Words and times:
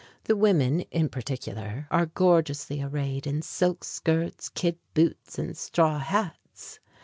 The 0.23 0.35
women 0.35 0.81
in 0.89 1.09
particular 1.09 1.85
are 1.91 2.07
gorgeously 2.07 2.81
arrayed 2.81 3.27
in 3.27 3.43
silk 3.43 3.83
skirts, 3.83 4.49
kid 4.49 4.79
boots 4.95 5.37
and 5.37 5.55
straw 5.55 5.99
hats. 5.99 6.79